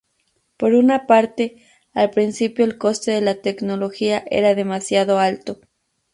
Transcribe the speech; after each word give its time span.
Por 0.57 0.73
una 0.73 1.05
parte, 1.05 1.57
al 1.93 2.09
principio 2.09 2.65
el 2.65 2.79
coste 2.79 3.11
de 3.11 3.21
la 3.21 3.39
tecnología 3.39 4.23
era 4.31 4.55
demasiado 4.55 5.19
alto. 5.19 5.59